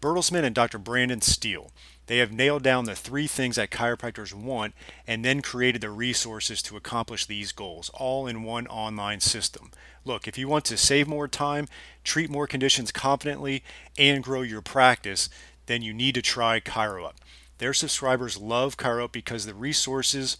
[0.03, 0.77] Bertelsmann and Dr.
[0.77, 1.73] Brandon Steele.
[2.07, 4.75] They have nailed down the three things that chiropractors want
[5.07, 9.71] and then created the resources to accomplish these goals, all in one online system.
[10.05, 11.67] Look, if you want to save more time,
[12.05, 13.65] treat more conditions confidently,
[13.99, 15.29] and grow your practice,
[15.67, 17.15] then you need to try ChiroUp.
[17.59, 20.37] Their subscribers love ChiroUp because the resources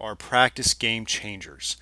[0.00, 1.76] are practice game changers.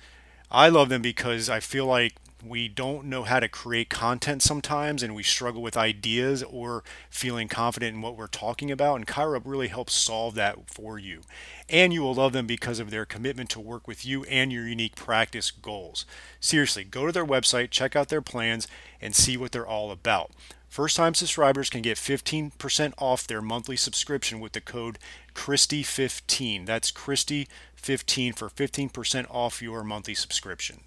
[0.51, 5.03] I love them because I feel like we don't know how to create content sometimes
[5.03, 9.41] and we struggle with ideas or feeling confident in what we're talking about and ChiroUp
[9.45, 11.21] really helps solve that for you
[11.67, 14.67] and you will love them because of their commitment to work with you and your
[14.67, 16.05] unique practice goals
[16.39, 18.67] seriously go to their website check out their plans
[19.01, 20.31] and see what they're all about
[20.69, 24.99] First time subscribers can get 15% off their monthly subscription with the code
[25.33, 26.67] Christie15.
[26.67, 30.81] That's Christie15 for 15% off your monthly subscription.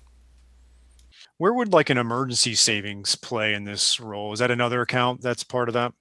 [1.42, 4.32] Where would like an emergency savings play in this role?
[4.32, 5.92] Is that another account that's part of that?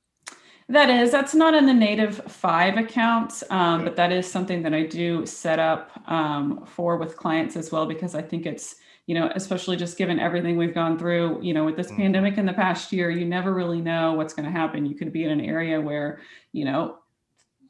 [0.69, 4.75] That is, that's not in the native five accounts, um, but that is something that
[4.75, 8.75] I do set up um, for with clients as well because I think it's
[9.07, 12.03] you know, especially just given everything we've gone through, you know, with this mm-hmm.
[12.03, 14.85] pandemic in the past year, you never really know what's going to happen.
[14.85, 16.21] You could be in an area where,
[16.53, 16.99] you know,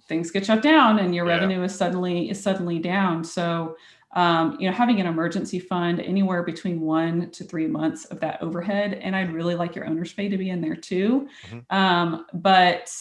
[0.09, 1.35] things get shut down and your yeah.
[1.35, 3.23] revenue is suddenly is suddenly down.
[3.23, 3.77] So,
[4.13, 8.41] um, you know, having an emergency fund anywhere between one to three months of that
[8.41, 11.29] overhead, and I'd really like your owner's pay to be in there too.
[11.47, 11.75] Mm-hmm.
[11.75, 12.93] Um, but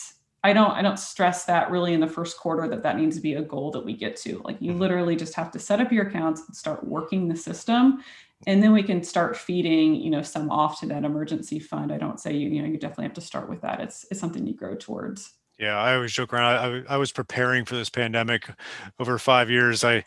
[0.42, 3.22] I don't I don't stress that really in the first quarter that that needs to
[3.22, 4.40] be a goal that we get to.
[4.44, 4.80] Like you mm-hmm.
[4.80, 8.02] literally just have to set up your accounts and start working the system
[8.46, 11.92] and then we can start feeding you know some off to that emergency fund.
[11.92, 13.80] I don't say you you know you definitely have to start with that.
[13.80, 15.34] It's it's something you grow towards.
[15.60, 16.84] Yeah, I always joke around.
[16.88, 18.48] I, I was preparing for this pandemic
[18.98, 19.84] over five years.
[19.84, 20.04] I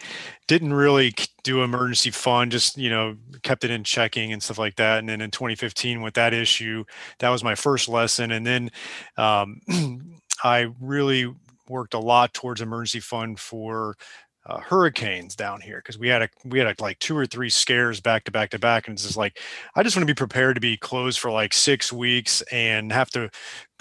[0.48, 1.13] didn't really
[1.44, 4.98] do emergency fund, just you know, kept it in checking and stuff like that.
[5.00, 6.86] And then in 2015, with that issue,
[7.20, 8.32] that was my first lesson.
[8.32, 8.72] And then
[9.18, 9.62] um,
[10.44, 11.32] I really
[11.70, 13.96] worked a lot towards emergency fund for
[14.45, 17.49] uh, hurricanes down here because we had a we had a, like two or three
[17.49, 19.39] scares back to back to back and it's just like
[19.75, 23.10] i just want to be prepared to be closed for like six weeks and have
[23.10, 23.29] to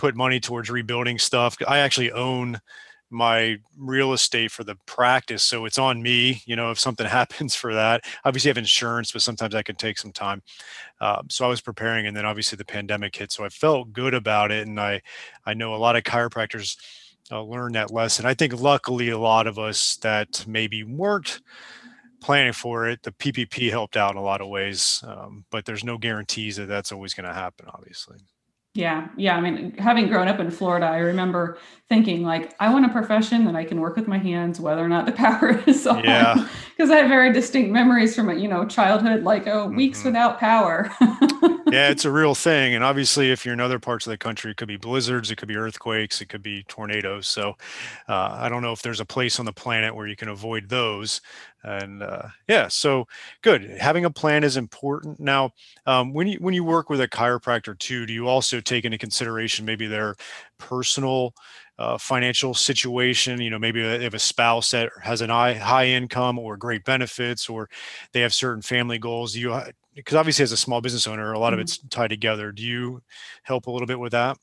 [0.03, 1.57] put money towards rebuilding stuff.
[1.69, 2.61] I actually own
[3.09, 7.55] my real estate for the practice so it's on me you know if something happens
[7.55, 8.05] for that.
[8.25, 10.43] Obviously I have insurance but sometimes that can take some time.
[11.01, 14.15] Um, so i was preparing and then obviously the pandemic hit so i felt good
[14.15, 15.03] about it and i
[15.45, 16.77] i know a lot of chiropractors
[17.33, 18.27] uh, learn that lesson.
[18.27, 21.41] I think luckily a lot of us that maybe weren't
[22.21, 25.83] planning for it, the PPP helped out in a lot of ways, um, but there's
[25.83, 28.19] no guarantees that that's always going to happen, obviously.
[28.75, 29.37] Yeah, yeah.
[29.37, 31.59] I mean, having grown up in Florida, I remember
[31.91, 34.89] thinking like, I want a profession that I can work with my hands, whether or
[34.89, 36.05] not the power is on.
[36.05, 36.49] Yeah.
[36.73, 40.09] Because I have very distinct memories from you know childhood, like oh, weeks mm-hmm.
[40.09, 40.91] without power.
[41.71, 44.51] yeah, it's a real thing, and obviously, if you're in other parts of the country,
[44.51, 47.29] it could be blizzards, it could be earthquakes, it could be tornadoes.
[47.29, 47.57] So,
[48.09, 50.71] uh, I don't know if there's a place on the planet where you can avoid
[50.71, 51.21] those
[51.65, 53.07] and uh, yeah so
[53.43, 55.21] good having a plan is important.
[55.21, 55.53] Now
[55.87, 58.99] um, when you when you work with a chiropractor too do you also take into
[58.99, 60.17] consideration maybe their
[60.59, 61.35] personal
[61.79, 63.41] uh, financial situation?
[63.41, 66.85] You know maybe they have a spouse that has an high, high income or great
[66.85, 67.69] benefits or
[68.13, 69.61] they have certain family goals do you
[69.95, 71.55] because obviously as a small business owner a lot mm-hmm.
[71.55, 72.53] of it's tied together.
[72.53, 73.03] Do you
[73.43, 74.39] help a little bit with that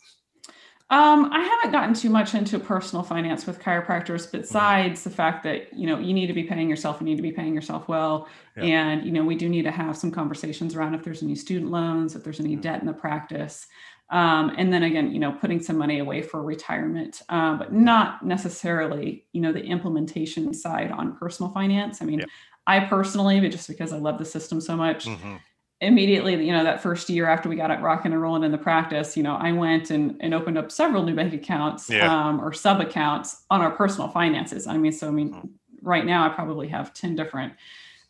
[0.91, 5.71] um, I haven't gotten too much into personal finance with chiropractors, besides the fact that
[5.71, 7.87] you know you need to be paying yourself, and you need to be paying yourself
[7.87, 8.63] well, yeah.
[8.63, 11.69] and you know we do need to have some conversations around if there's any student
[11.69, 12.61] loans, if there's any mm-hmm.
[12.61, 13.67] debt in the practice,
[14.09, 18.25] um, and then again, you know, putting some money away for retirement, uh, but not
[18.25, 22.01] necessarily you know the implementation side on personal finance.
[22.01, 22.25] I mean, yeah.
[22.65, 25.05] I personally, but just because I love the system so much.
[25.05, 25.35] Mm-hmm
[25.81, 28.57] immediately, you know, that first year after we got it rocking and rolling in the
[28.57, 32.13] practice, you know, I went and, and opened up several new bank accounts yeah.
[32.13, 34.67] um, or sub accounts on our personal finances.
[34.67, 37.53] I mean, so I mean, right now I probably have 10 different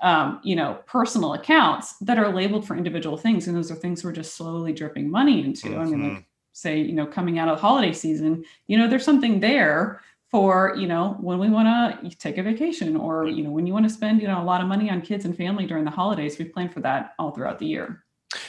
[0.02, 3.48] um, you know, personal accounts that are labeled for individual things.
[3.48, 5.68] And those are things we're just slowly dripping money into.
[5.68, 5.80] Mm-hmm.
[5.80, 6.22] I mean, like mm-hmm.
[6.54, 10.76] say, you know, coming out of the holiday season, you know, there's something there for,
[10.78, 11.68] you know, when we want
[12.02, 14.44] to take a vacation or, you know, when you want to spend, you know, a
[14.44, 17.32] lot of money on kids and family during the holidays, we plan for that all
[17.32, 18.04] throughout the year.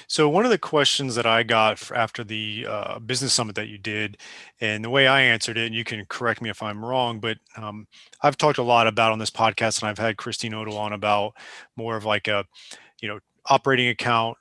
[0.07, 3.79] So one of the questions that I got after the uh, business summit that you
[3.79, 4.19] did,
[4.61, 7.39] and the way I answered it, and you can correct me if I'm wrong, but
[7.57, 7.87] um,
[8.23, 11.33] I've talked a lot about on this podcast, and I've had Christine Odell on about
[11.77, 12.45] more of like a,
[13.01, 14.37] you know, operating account,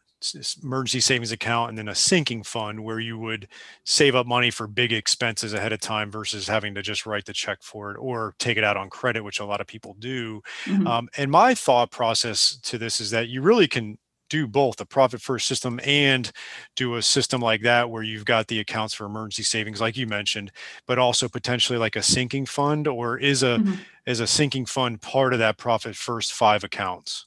[0.64, 3.48] emergency savings account, and then a sinking fund where you would
[3.84, 7.34] save up money for big expenses ahead of time versus having to just write the
[7.34, 10.42] check for it or take it out on credit, which a lot of people do.
[10.66, 10.88] Mm-hmm.
[10.88, 13.98] Um, and my thought process to this is that you really can
[14.30, 16.32] do both a profit first system and
[16.76, 20.08] do a system like that where you've got the accounts for emergency savings like you
[20.08, 20.52] mentioned
[20.86, 23.74] but also potentially like a sinking fund or is a mm-hmm.
[24.06, 27.26] is a sinking fund part of that profit first five accounts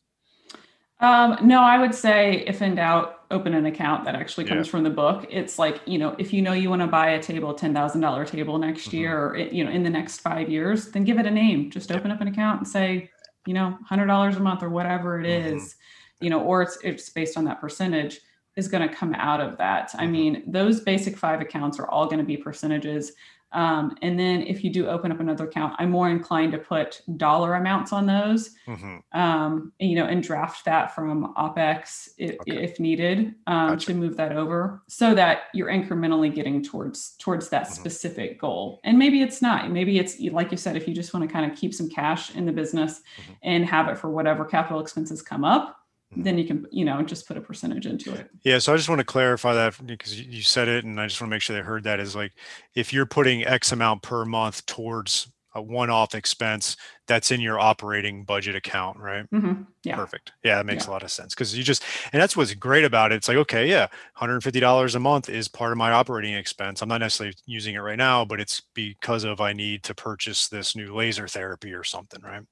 [1.02, 4.70] um, no i would say if in doubt open an account that actually comes yeah.
[4.70, 7.22] from the book it's like you know if you know you want to buy a
[7.22, 8.96] table $10000 table next mm-hmm.
[8.96, 11.92] year or you know in the next five years then give it a name just
[11.92, 13.10] open up an account and say
[13.46, 15.56] you know $100 a month or whatever it mm-hmm.
[15.56, 15.76] is
[16.22, 18.20] you know, or it's it's based on that percentage
[18.54, 19.90] is going to come out of that.
[19.94, 20.12] I mm-hmm.
[20.12, 23.12] mean, those basic five accounts are all going to be percentages.
[23.52, 27.02] Um, and then if you do open up another account, I'm more inclined to put
[27.16, 28.98] dollar amounts on those, mm-hmm.
[29.18, 32.62] um, you know, and draft that from OPEX if, okay.
[32.62, 33.86] if needed um, gotcha.
[33.86, 37.74] to move that over so that you're incrementally getting towards towards that mm-hmm.
[37.74, 38.80] specific goal.
[38.84, 39.70] And maybe it's not.
[39.70, 42.34] Maybe it's like you said, if you just want to kind of keep some cash
[42.34, 43.32] in the business mm-hmm.
[43.42, 45.81] and have it for whatever capital expenses come up,
[46.16, 48.28] then you can you know just put a percentage into it.
[48.44, 51.20] Yeah so i just want to clarify that because you said it and i just
[51.20, 52.32] want to make sure they heard that is like
[52.74, 58.24] if you're putting x amount per month towards a one-off expense that's in your operating
[58.24, 59.28] budget account right?
[59.30, 59.62] Mm-hmm.
[59.84, 59.96] yeah.
[59.96, 60.32] Perfect.
[60.42, 60.90] Yeah that makes yeah.
[60.90, 63.36] a lot of sense because you just and that's what's great about it it's like
[63.36, 67.74] okay yeah $150 a month is part of my operating expense i'm not necessarily using
[67.74, 71.72] it right now but it's because of i need to purchase this new laser therapy
[71.72, 72.42] or something right?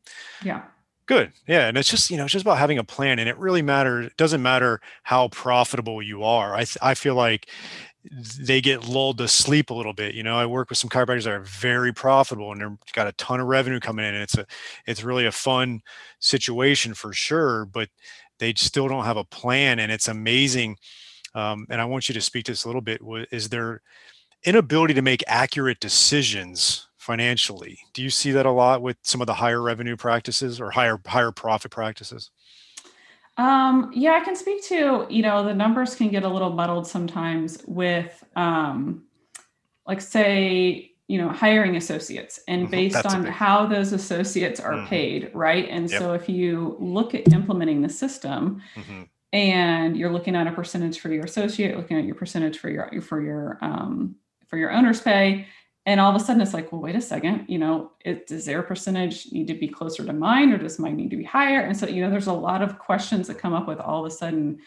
[0.44, 0.62] Yeah
[1.10, 1.32] Good.
[1.48, 1.66] Yeah.
[1.66, 3.18] And it's just, you know, it's just about having a plan.
[3.18, 4.06] And it really matters.
[4.06, 6.54] It doesn't matter how profitable you are.
[6.54, 7.48] I, th- I feel like
[8.38, 10.14] they get lulled to sleep a little bit.
[10.14, 13.12] You know, I work with some chiropractors that are very profitable and they've got a
[13.14, 14.14] ton of revenue coming in.
[14.14, 14.46] And it's a,
[14.86, 15.80] it's really a fun
[16.20, 17.88] situation for sure, but
[18.38, 19.80] they still don't have a plan.
[19.80, 20.76] And it's amazing.
[21.34, 23.00] Um, and I want you to speak to this a little bit.
[23.32, 23.82] Is there
[24.44, 27.78] inability to make accurate decisions financially.
[27.94, 31.00] Do you see that a lot with some of the higher revenue practices or higher
[31.06, 32.30] higher profit practices?
[33.38, 36.86] Um, yeah, I can speak to, you know, the numbers can get a little muddled
[36.86, 39.04] sometimes with um,
[39.86, 42.70] like say, you know, hiring associates and mm-hmm.
[42.70, 44.86] based on how those associates are mm-hmm.
[44.86, 45.68] paid, right?
[45.70, 45.98] And yep.
[45.98, 49.04] so if you look at implementing the system mm-hmm.
[49.32, 53.00] and you're looking at a percentage for your associate, looking at your percentage for your
[53.00, 54.16] for your um,
[54.48, 55.46] for your owner's pay,
[55.86, 58.44] and all of a sudden it's like well wait a second you know it, does
[58.44, 61.60] their percentage need to be closer to mine or does mine need to be higher?
[61.60, 64.10] And so you know there's a lot of questions that come up with all of
[64.10, 64.58] a sudden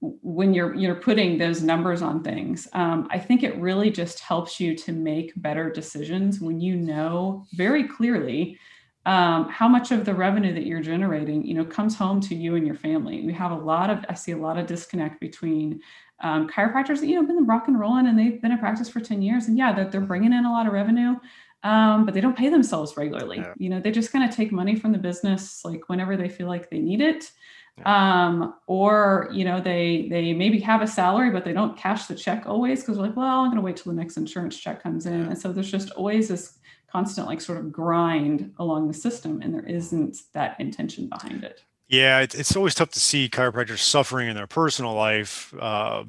[0.00, 2.68] when you're you're putting those numbers on things.
[2.72, 7.46] Um, i think it really just helps you to make better decisions when you know
[7.54, 8.58] very clearly
[9.06, 12.54] um, how much of the revenue that you're generating you know comes home to you
[12.56, 13.24] and your family.
[13.24, 15.80] We have a lot of i see a lot of disconnect between
[16.20, 19.00] um, chiropractors that you know been rock and rolling and they've been in practice for
[19.00, 21.14] 10 years and yeah they're, they're bringing in a lot of revenue
[21.62, 23.52] um, but they don't pay themselves regularly yeah.
[23.56, 26.46] you know they just kind of take money from the business like whenever they feel
[26.46, 27.30] like they need it
[27.78, 28.26] yeah.
[28.26, 32.14] um, or you know they they maybe have a salary but they don't cash the
[32.14, 34.82] check always because they're like well i'm going to wait till the next insurance check
[34.82, 35.26] comes in yeah.
[35.28, 36.58] and so there's just always this
[36.90, 41.62] constant like sort of grind along the system and there isn't that intention behind it
[41.88, 46.04] yeah, it's, it's always tough to see chiropractors suffering in their personal life uh,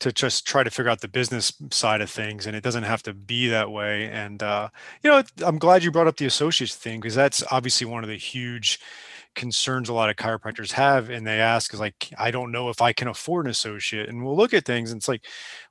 [0.00, 3.02] to just try to figure out the business side of things, and it doesn't have
[3.04, 4.10] to be that way.
[4.10, 4.68] And uh,
[5.02, 8.10] you know, I'm glad you brought up the associates thing because that's obviously one of
[8.10, 8.80] the huge
[9.34, 12.80] concerns a lot of chiropractors have and they ask is like i don't know if
[12.80, 15.26] i can afford an associate and we'll look at things and it's like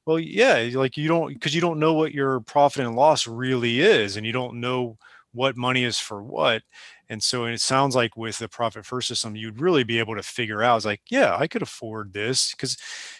[0.06, 3.80] well yeah like you don't because you don't know what your profit and loss really
[3.80, 4.98] is and you don't know
[5.32, 6.62] what money is for what
[7.10, 10.24] and so it sounds like with the profit first system, you'd really be able to
[10.24, 12.78] figure out, like, yeah, I could afford this because,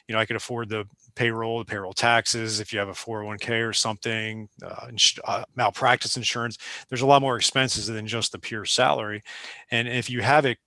[0.08, 2.60] you know, I could afford the payroll, the payroll taxes.
[2.60, 4.90] If you have a 401k or something, uh,
[5.26, 6.58] uh, malpractice insurance,
[6.90, 9.22] there's a lot more expenses than just the pure salary.
[9.70, 10.58] And if you have it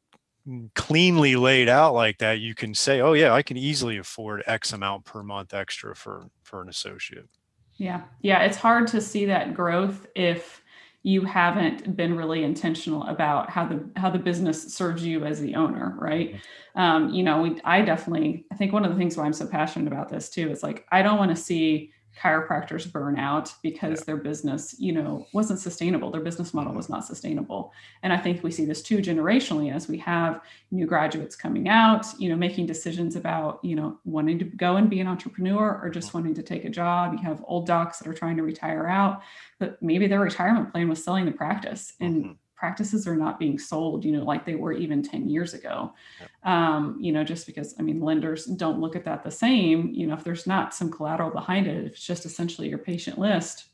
[0.75, 4.73] cleanly laid out like that, you can say, "Oh yeah, I can easily afford X
[4.73, 7.29] amount per month extra for for an associate."
[7.75, 10.63] Yeah, yeah, it's hard to see that growth if
[11.07, 15.55] you haven't been really intentional about how the how the business serves you as the
[15.55, 16.35] owner, right?
[16.35, 16.81] Mm-hmm.
[16.81, 19.47] Um, you know, we, I definitely, I think one of the things why I'm so
[19.47, 24.01] passionate about this too is like I don't want to see chiropractors burn out because
[24.01, 24.05] yeah.
[24.07, 26.79] their business you know wasn't sustainable their business model mm-hmm.
[26.79, 30.87] was not sustainable and i think we see this too generationally as we have new
[30.87, 35.01] graduates coming out you know making decisions about you know wanting to go and be
[35.01, 36.19] an entrepreneur or just mm-hmm.
[36.19, 39.21] wanting to take a job you have old docs that are trying to retire out
[39.59, 43.59] but maybe their retirement plan was selling the practice and mm-hmm practices are not being
[43.59, 45.93] sold, you know, like they were even 10 years ago.
[46.43, 50.07] Um, you know, just because, I mean, lenders don't look at that the same, you
[50.07, 53.67] know, if there's not some collateral behind it, if it's just essentially your patient list,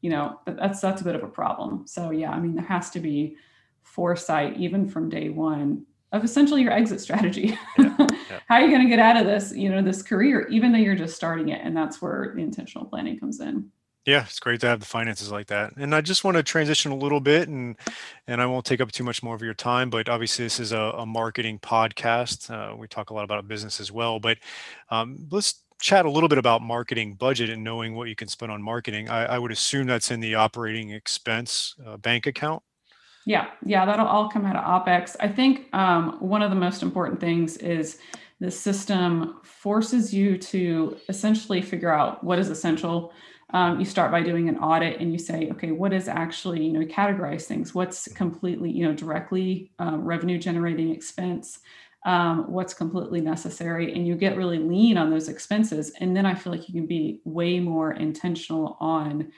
[0.00, 1.86] you know, that's, that's a bit of a problem.
[1.86, 3.36] So yeah, I mean, there has to be
[3.82, 7.58] foresight even from day one of essentially your exit strategy.
[7.78, 8.06] Yeah.
[8.30, 8.38] Yeah.
[8.46, 10.78] How are you going to get out of this, you know, this career, even though
[10.78, 11.62] you're just starting it?
[11.64, 13.72] And that's where the intentional planning comes in.
[14.06, 15.76] Yeah, it's great to have the finances like that.
[15.76, 17.76] And I just want to transition a little bit and
[18.26, 20.72] and I won't take up too much more of your time, but obviously this is
[20.72, 22.50] a, a marketing podcast.
[22.50, 24.38] Uh, we talk a lot about business as well, but
[24.90, 28.50] um, let's chat a little bit about marketing budget and knowing what you can spend
[28.50, 29.08] on marketing.
[29.08, 32.62] I, I would assume that's in the operating expense uh, bank account.
[33.26, 35.16] Yeah, yeah, that'll all come out of OPEX.
[35.20, 37.98] I think um, one of the most important things is
[38.40, 43.12] the system forces you to essentially figure out what is essential
[43.52, 46.72] um, you start by doing an audit and you say okay what is actually you
[46.72, 47.74] know categorize things?
[47.74, 51.60] What's completely you know directly um, revenue generating expense?
[52.06, 53.92] Um, what's completely necessary?
[53.92, 55.92] And you get really lean on those expenses.
[56.00, 59.30] And then i feel like you can be way more intentional on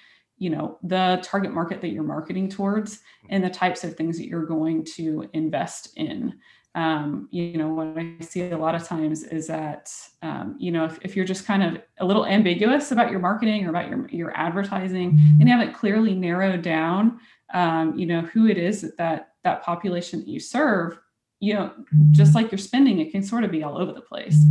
[0.42, 2.98] you know the target market that you're marketing towards
[3.30, 6.34] and the types of things that you're going to invest in
[6.74, 10.84] um, you know what i see a lot of times is that um, you know
[10.84, 14.08] if, if you're just kind of a little ambiguous about your marketing or about your,
[14.08, 17.18] your advertising and you haven't clearly narrowed down
[17.54, 20.98] um, you know who it is that, that that population that you serve
[21.40, 21.72] you know
[22.12, 24.44] just like your spending it can sort of be all over the place.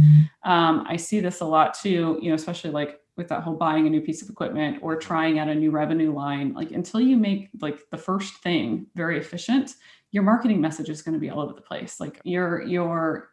[0.43, 3.87] Um, i see this a lot too you know especially like with that whole buying
[3.87, 7.17] a new piece of equipment or trying out a new revenue line like until you
[7.17, 9.75] make like the first thing very efficient
[10.11, 11.99] your marketing message is going to be all over the place.
[11.99, 13.29] Like your your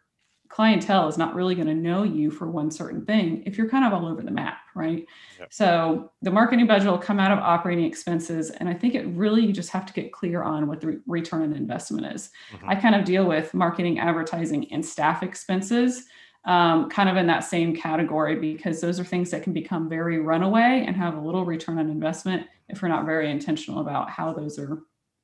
[0.48, 3.84] clientele is not really going to know you for one certain thing if you're kind
[3.84, 5.04] of all over the map, right?
[5.38, 5.52] Yep.
[5.52, 8.50] So the marketing budget will come out of operating expenses.
[8.50, 11.42] And I think it really you just have to get clear on what the return
[11.42, 12.30] on investment is.
[12.52, 12.70] Mm-hmm.
[12.70, 16.04] I kind of deal with marketing, advertising, and staff expenses.
[16.44, 20.18] Um, kind of in that same category because those are things that can become very
[20.18, 24.32] runaway and have a little return on investment if we're not very intentional about how
[24.32, 24.78] those are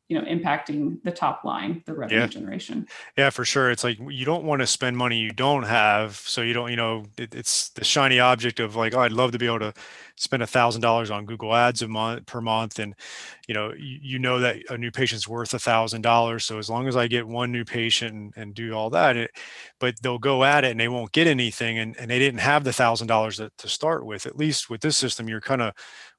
[0.08, 2.26] you know impacting the top line the revenue yeah.
[2.26, 2.86] generation
[3.16, 6.42] yeah for sure it's like you don't want to spend money you don't have so
[6.42, 9.38] you don't you know it, it's the shiny object of like oh i'd love to
[9.38, 9.72] be able to
[10.16, 12.94] spend a thousand dollars on google ads a month per month and
[13.48, 16.68] you know you, you know that a new patient's worth a thousand dollars so as
[16.68, 19.30] long as i get one new patient and, and do all that it,
[19.80, 22.62] but they'll go at it and they won't get anything and, and they didn't have
[22.62, 25.72] the thousand dollars to start with at least with this system you're kind of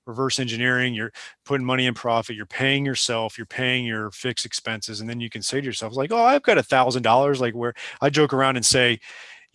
[0.06, 1.12] reverse engineering you're
[1.46, 5.30] putting money in profit you're paying yourself you're paying your fixed expenses and then you
[5.30, 8.34] can say to yourself like oh i've got a thousand dollars like where i joke
[8.34, 9.00] around and say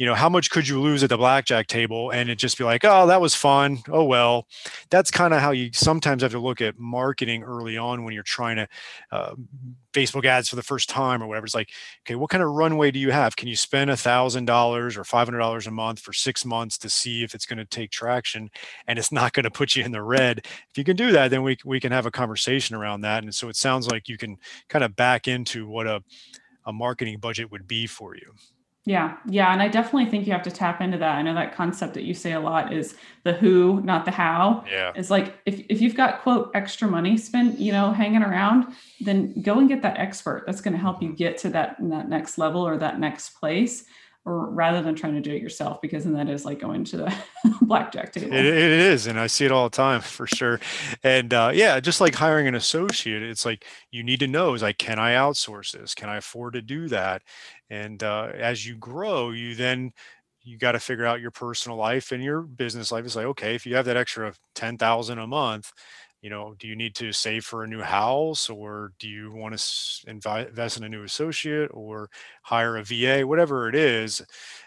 [0.01, 2.09] you know, how much could you lose at the blackjack table?
[2.09, 3.83] And it just be like, oh, that was fun.
[3.87, 4.47] Oh, well,
[4.89, 8.23] that's kind of how you sometimes have to look at marketing early on when you're
[8.23, 8.69] trying to
[9.13, 9.35] uh,
[9.93, 11.45] Facebook ads for the first time or whatever.
[11.45, 11.73] It's like,
[12.07, 13.37] okay, what kind of runway do you have?
[13.37, 16.79] Can you spend a thousand dollars or five hundred dollars a month for six months
[16.79, 18.51] to see if it's going to take traction
[18.87, 20.47] and it's not going to put you in the red?
[20.71, 23.23] If you can do that, then we we can have a conversation around that.
[23.23, 24.39] And so it sounds like you can
[24.71, 26.03] kind of back into what a
[26.65, 28.33] a marketing budget would be for you.
[28.87, 31.17] Yeah, yeah, and I definitely think you have to tap into that.
[31.17, 34.65] I know that concept that you say a lot is the who, not the how.
[34.67, 38.69] Yeah, it's like if if you've got quote extra money spent, you know, hanging around,
[39.01, 40.45] then go and get that expert.
[40.47, 41.17] That's going to help you mm-hmm.
[41.17, 43.85] get to that that next level or that next place
[44.31, 47.15] rather than trying to do it yourself because then that is like going to the
[47.63, 48.35] blackjack table.
[48.35, 50.61] It, it is and i see it all the time for sure.
[51.03, 54.63] And uh, yeah just like hiring an associate it's like you need to know is
[54.63, 55.95] like can i outsource this?
[55.95, 57.23] Can i afford to do that?
[57.69, 59.93] And uh, as you grow you then
[60.43, 63.05] you got to figure out your personal life and your business life.
[63.05, 65.73] It's like okay if you have that extra 10000 a month
[66.23, 69.57] you know, do you need to save for a new house or do you want
[69.59, 72.11] to invest in a new associate or
[72.43, 74.23] hire a VA, whatever it is,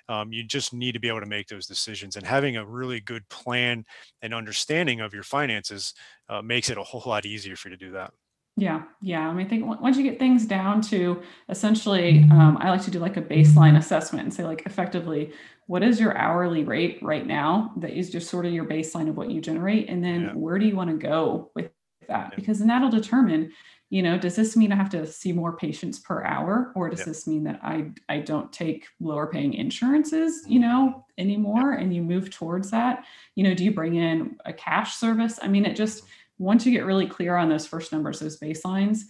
[0.10, 2.16] um, you just need to be able to make those decisions.
[2.16, 3.86] And having a really good plan
[4.22, 5.94] and understanding of your finances
[6.30, 8.14] uh, makes it a whole lot easier for you to do that.
[8.56, 9.28] Yeah, yeah.
[9.28, 12.92] I mean, I think once you get things down to essentially, um, I like to
[12.92, 15.34] do like a baseline assessment and say, like, effectively,
[15.66, 17.74] what is your hourly rate right now?
[17.78, 20.32] That is just sort of your baseline of what you generate, and then yeah.
[20.34, 21.72] where do you want to go with
[22.08, 22.30] that?
[22.30, 22.36] Yeah.
[22.36, 23.52] Because then that'll determine,
[23.90, 27.00] you know, does this mean I have to see more patients per hour, or does
[27.00, 27.06] yeah.
[27.06, 32.04] this mean that I I don't take lower paying insurances, you know, anymore, and you
[32.04, 33.06] move towards that?
[33.34, 35.40] You know, do you bring in a cash service?
[35.42, 36.04] I mean, it just
[36.38, 39.02] once you get really clear on those first numbers, those baselines,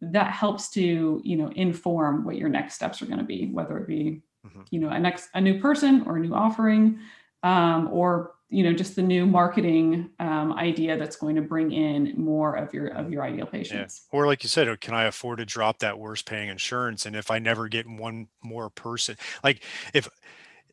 [0.00, 3.78] that helps to, you know, inform what your next steps are going to be, whether
[3.78, 4.62] it be, mm-hmm.
[4.70, 7.00] you know, a next a new person or a new offering,
[7.42, 12.14] um, or you know, just the new marketing um, idea that's going to bring in
[12.16, 14.06] more of your of your ideal patients.
[14.10, 14.18] Yeah.
[14.18, 17.04] Or like you said, can I afford to drop that worst paying insurance?
[17.04, 19.62] And if I never get one more person, like
[19.92, 20.08] if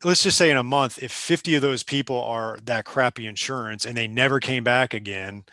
[0.04, 3.84] let's just say in a month, if 50 of those people are that crappy insurance
[3.84, 5.44] and they never came back again,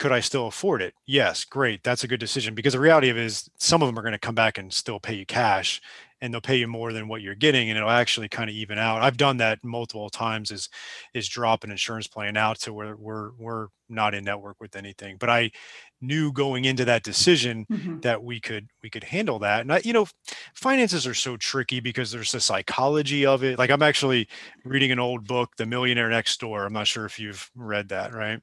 [0.00, 0.94] could I still afford it?
[1.06, 1.84] Yes, great.
[1.84, 4.12] That's a good decision because the reality of it is some of them are going
[4.12, 5.80] to come back and still pay you cash
[6.22, 8.78] and they'll pay you more than what you're getting and it'll actually kind of even
[8.78, 9.02] out.
[9.02, 10.70] I've done that multiple times is
[11.12, 15.16] is drop an insurance plan out to where we're we're not in network with anything.
[15.18, 15.50] But I
[16.00, 18.00] knew going into that decision mm-hmm.
[18.00, 20.06] that we could we could handle that and I, you know
[20.54, 24.26] finances are so tricky because there's the psychology of it like i'm actually
[24.64, 28.14] reading an old book the millionaire next door i'm not sure if you've read that
[28.14, 28.40] right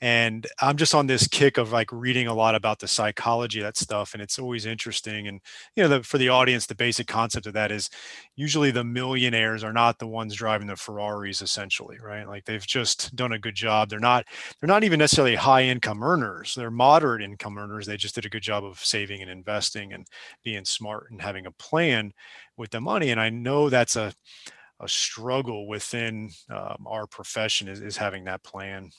[0.00, 3.64] and i'm just on this kick of like reading a lot about the psychology of
[3.64, 5.40] that stuff and it's always interesting and
[5.76, 7.90] you know the, for the audience the basic concept of that is
[8.34, 13.14] usually the millionaires are not the ones driving the ferraris essentially right like they've just
[13.14, 14.24] done a good job they're not
[14.58, 17.86] they're not even necessarily high income earners they're moderate income earners.
[17.86, 20.06] They just did a good job of saving and investing and
[20.44, 22.12] being smart and having a plan
[22.56, 23.10] with the money.
[23.10, 24.12] And I know that's a,
[24.80, 28.90] a struggle within um, our profession is, is having that plan.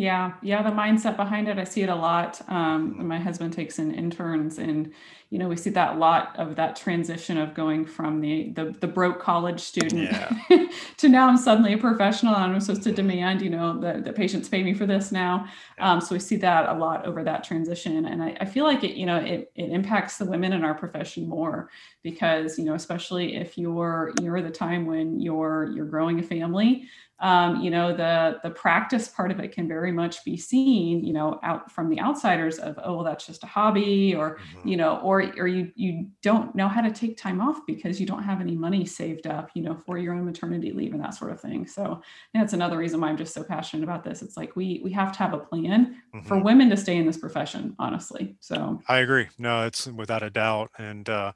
[0.00, 2.40] Yeah, yeah, the mindset behind it, I see it a lot.
[2.48, 4.94] Um, my husband takes in interns, and
[5.28, 8.74] you know, we see that a lot of that transition of going from the the,
[8.80, 10.68] the broke college student yeah.
[10.96, 14.14] to now I'm suddenly a professional and I'm supposed to demand, you know, the, the
[14.14, 15.46] patients pay me for this now.
[15.78, 18.82] Um, so we see that a lot over that transition, and I, I feel like
[18.82, 21.68] it, you know, it it impacts the women in our profession more
[22.02, 26.88] because you know, especially if you're you're the time when you're you're growing a family
[27.20, 31.12] um, you know the the practice part of it can very much be seen you
[31.12, 34.68] know out from the outsiders of oh well, that's just a hobby or mm-hmm.
[34.68, 38.06] you know or or you you don't know how to take time off because you
[38.06, 41.14] don't have any money saved up you know for your own maternity leave and that
[41.14, 41.66] sort of thing.
[41.66, 42.00] So
[42.34, 44.22] that's another reason why i'm just so passionate about this.
[44.22, 46.26] It's like we we have to have a plan mm-hmm.
[46.26, 48.36] for women to stay in this profession honestly.
[48.40, 49.28] So i agree.
[49.38, 50.70] No it's without a doubt.
[50.78, 51.32] And uh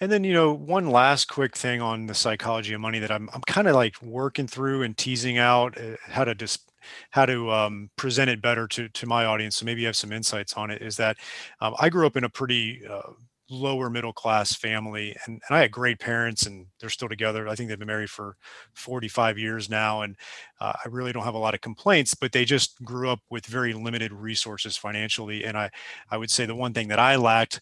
[0.00, 3.30] and then you know one last quick thing on the psychology of money that i'm,
[3.32, 6.58] I'm kind of like working through and teasing teasing out uh, how to
[7.10, 9.56] how to um, present it better to to my audience.
[9.56, 10.82] So maybe you have some insights on it.
[10.82, 11.16] Is that
[11.60, 13.12] um, I grew up in a pretty uh,
[13.50, 17.54] lower middle class family and, and i had great parents and they're still together i
[17.54, 18.34] think they've been married for
[18.72, 20.16] 45 years now and
[20.60, 23.44] uh, i really don't have a lot of complaints but they just grew up with
[23.44, 25.68] very limited resources financially and i
[26.10, 27.60] i would say the one thing that i lacked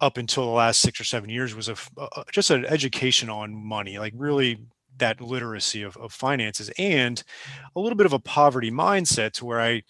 [0.00, 3.52] up until the last six or seven years was a, a just an education on
[3.52, 4.58] money like really
[5.00, 7.22] that literacy of, of finances and
[7.76, 9.82] a little bit of a poverty mindset to where I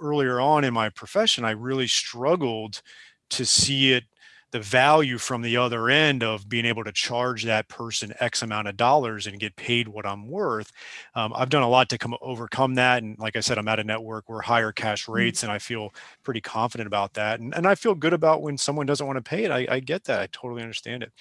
[0.00, 2.82] earlier on in my profession, I really struggled
[3.30, 4.04] to see it
[4.52, 8.68] the value from the other end of being able to charge that person X amount
[8.68, 10.72] of dollars and get paid what I'm worth.
[11.14, 13.02] Um, I've done a lot to come overcome that.
[13.02, 15.12] And like I said, I'm at a network where higher cash mm-hmm.
[15.12, 15.92] rates, and I feel
[16.22, 17.40] pretty confident about that.
[17.40, 19.50] And, and I feel good about when someone doesn't want to pay it.
[19.50, 20.20] I, I get that.
[20.20, 21.12] I totally understand it.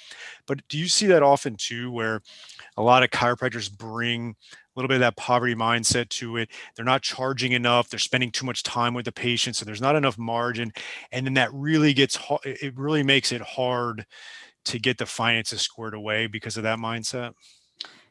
[0.46, 2.22] But do you see that often too, where
[2.78, 4.36] a lot of chiropractors bring
[4.76, 6.50] a little bit of that poverty mindset to it.
[6.76, 7.90] They're not charging enough.
[7.90, 9.56] They're spending too much time with the patient.
[9.56, 10.74] So there's not enough margin.
[11.12, 14.06] And then that really gets, it really makes it hard
[14.66, 17.34] to get the finances squared away because of that mindset.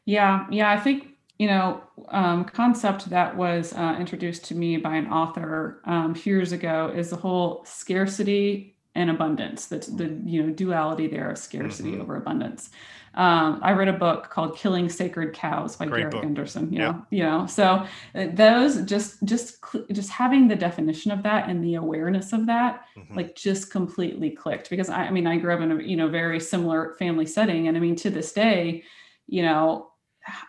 [0.05, 0.45] Yeah.
[0.49, 0.71] Yeah.
[0.71, 5.81] I think, you know, um, concept that was uh, introduced to me by an author
[5.85, 9.67] um, years ago is the whole scarcity and abundance.
[9.67, 12.01] That's the, you know, duality there of scarcity mm-hmm.
[12.01, 12.69] over abundance
[13.15, 16.21] um, I read a book called "Killing Sacred Cows" by Great Garrett book.
[16.23, 16.71] Gunderson.
[16.71, 21.49] You know, you know, so uh, those just just just having the definition of that
[21.49, 23.15] and the awareness of that, mm-hmm.
[23.15, 24.69] like just completely clicked.
[24.69, 27.69] Because I, I mean, I grew up in a you know very similar family setting,
[27.69, 28.83] and I mean to this day,
[29.27, 29.91] you know,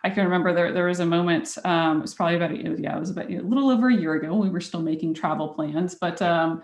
[0.02, 1.56] I can remember there there was a moment.
[1.64, 4.14] Um, it was probably about a, yeah, it was about a little over a year
[4.14, 4.34] ago.
[4.34, 6.62] We were still making travel plans, but um,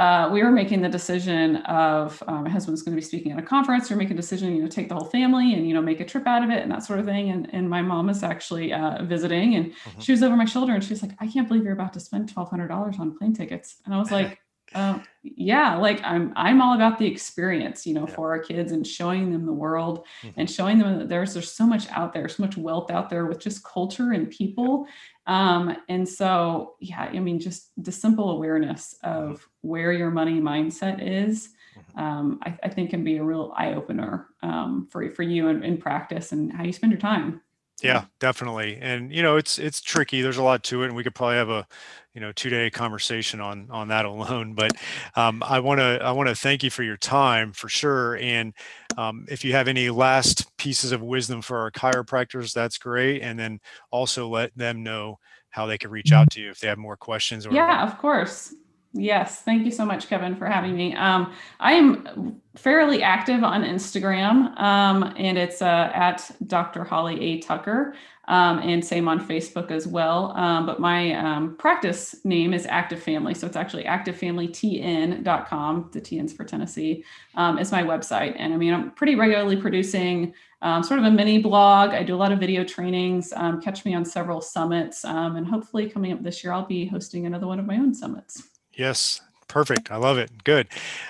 [0.00, 3.38] uh, we were making the decision of um, my husband's going to be speaking at
[3.38, 3.90] a conference.
[3.90, 6.00] We are making a decision, you know, take the whole family and you know make
[6.00, 7.28] a trip out of it and that sort of thing.
[7.28, 10.00] And and my mom is actually uh, visiting, and mm-hmm.
[10.00, 12.32] she was over my shoulder and she's like, "I can't believe you're about to spend
[12.32, 14.40] twelve hundred dollars on plane tickets." And I was like,
[14.74, 18.14] Um, yeah, like I'm I'm all about the experience, you know, yeah.
[18.14, 20.38] for our kids and showing them the world mm-hmm.
[20.40, 23.26] and showing them that there's there's so much out there, so much wealth out there
[23.26, 24.86] with just culture and people.
[25.26, 29.68] Um, and so yeah, I mean, just the simple awareness of mm-hmm.
[29.68, 31.50] where your money mindset is.
[31.76, 32.00] Mm-hmm.
[32.00, 35.62] Um, I, I, think can be a real eye opener um, for for you in,
[35.62, 37.40] in practice and how you spend your time.
[37.82, 38.78] Yeah, definitely.
[38.80, 40.22] And you know, it's it's tricky.
[40.22, 41.66] There's a lot to it, and we could probably have a
[42.14, 44.54] you know two day conversation on on that alone.
[44.54, 44.72] But
[45.16, 48.16] um, I want to I want to thank you for your time for sure.
[48.16, 48.54] And
[48.96, 53.22] um, if you have any last pieces of wisdom for our chiropractors, that's great.
[53.22, 53.60] And then
[53.90, 55.18] also let them know
[55.50, 57.46] how they can reach out to you if they have more questions.
[57.46, 58.54] Or yeah, of course.
[58.92, 60.96] Yes, thank you so much, Kevin, for having me.
[60.96, 66.82] Um, I am fairly active on Instagram, um, and it's uh, at Dr.
[66.82, 67.38] Holly A.
[67.38, 67.94] Tucker,
[68.26, 70.32] um, and same on Facebook as well.
[70.36, 75.90] Um, but my um, practice name is Active Family, so it's actually activefamilytn.com.
[75.92, 77.04] The TN's for Tennessee
[77.36, 80.34] um, is my website, and I mean I'm pretty regularly producing.
[80.82, 81.90] sort of a mini blog.
[81.90, 83.32] I do a lot of video trainings.
[83.62, 87.46] catch me on several summits, and hopefully coming up this year, I'll be hosting another
[87.46, 88.50] one of my own summits.
[88.80, 89.90] Yes, perfect.
[89.90, 90.42] I love it.
[90.42, 90.66] Good.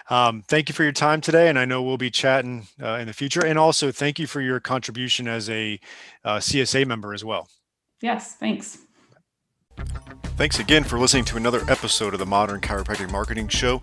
[0.09, 3.07] Um, thank you for your time today, and I know we'll be chatting uh, in
[3.07, 3.47] the future.
[3.47, 5.79] And also, thank you for your contribution as a
[6.25, 7.49] uh, CSA member as well.
[8.03, 8.79] Yes, thanks.
[10.37, 13.83] Thanks again for listening to another episode of the Modern Chiropractic Marketing Show.